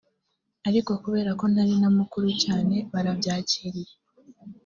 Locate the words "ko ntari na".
1.39-1.89